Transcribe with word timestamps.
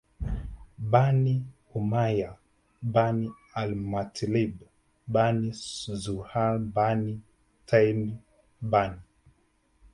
Bani 0.91 1.35
Umayyah 1.79 2.35
Bani 2.93 3.27
al 3.61 3.71
Muttwalib 3.91 4.55
Bani 5.13 5.49
Zuhrah 6.03 6.57
Bani 6.75 7.13
Taym 7.67 7.99
Bani 8.71 8.99